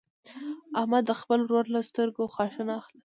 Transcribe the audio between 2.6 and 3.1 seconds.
نه اخلي.